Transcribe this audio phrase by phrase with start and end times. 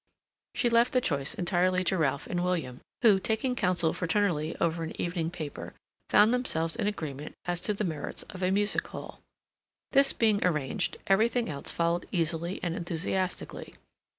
[0.55, 4.99] She left the choice entirely to Ralph and William, who, taking counsel fraternally over an
[4.99, 5.75] evening paper,
[6.09, 9.21] found themselves in agreement as to the merits of a music hall.
[9.91, 13.75] This being arranged, everything else followed easily and enthusiastically.